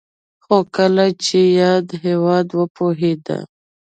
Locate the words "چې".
1.25-1.39